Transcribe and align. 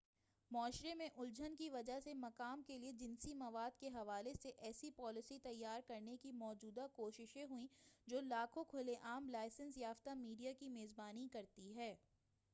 معاشرے 0.51 0.93
میں 0.93 1.07
الجھن 1.15 1.55
کی 1.55 1.69
وجہ 1.69 1.99
سے 1.99 2.13
مقام 2.13 2.61
کے 2.67 2.77
لئے 2.77 2.91
جنسی 2.91 3.33
مواد 3.33 3.79
کے 3.79 3.87
حوالے 3.87 4.33
سے 4.33 4.51
ایسی 4.59 4.89
پالیسی 4.91 5.37
تیار 5.39 5.81
کرنے 5.87 6.15
کی 6.17 6.31
موجودہ 6.31 6.87
کوششیں 6.93 7.43
ہوئیں 7.43 7.67
جو 8.07 8.21
لاکھوں 8.21 8.63
کھلے 8.63 8.95
عام 9.03 9.29
لائسنس 9.29 9.77
یافتہ 9.77 10.13
میڈیا 10.17 10.53
کی 10.53 10.69
میزبانی 10.69 11.27
کرتی 11.27 11.75
ہے 11.75 11.93